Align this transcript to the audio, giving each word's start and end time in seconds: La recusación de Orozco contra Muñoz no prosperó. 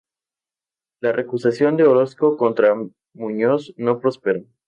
La 0.99 1.11
recusación 1.11 1.77
de 1.77 1.83
Orozco 1.83 2.35
contra 2.35 2.73
Muñoz 3.13 3.71
no 3.77 3.99
prosperó. 3.99 4.45